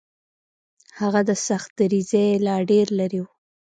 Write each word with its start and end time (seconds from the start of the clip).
هغه 0.99 1.21
د 1.29 1.31
سختدریځۍ 1.47 2.27
لا 2.45 2.55
ډېر 2.69 2.87
لرې 2.99 3.19
و. 3.23 3.27